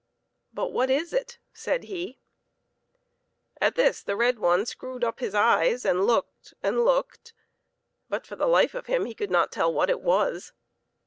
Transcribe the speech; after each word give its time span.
"But 0.51 0.69
what 0.71 0.89
is 0.89 1.13
it?" 1.13 1.37
said 1.63 1.83
he. 1.83 2.17
At 3.61 3.75
this 3.75 4.01
the 4.01 4.15
red 4.15 4.39
one 4.39 4.65
screwed 4.65 5.03
up 5.03 5.19
his 5.19 5.35
eyes, 5.35 5.85
and 5.85 6.07
looked 6.07 6.55
and 6.63 6.83
looked, 6.83 7.35
but 8.09 8.25
for 8.25 8.35
the 8.35 8.47
life 8.47 8.73
of 8.73 8.87
him 8.87 9.05
he 9.05 9.13
could 9.13 9.29
not 9.29 9.51
tell 9.51 9.71
what 9.71 9.91
it 9.91 10.01
was. 10.01 10.53